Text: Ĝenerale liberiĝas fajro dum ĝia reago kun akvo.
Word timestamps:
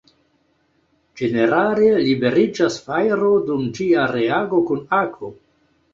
Ĝenerale 1.19 1.89
liberiĝas 2.07 2.79
fajro 2.87 3.29
dum 3.51 3.69
ĝia 3.81 4.07
reago 4.17 4.67
kun 4.71 4.85
akvo. 5.03 5.35